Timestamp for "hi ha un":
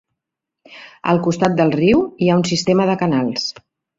2.27-2.43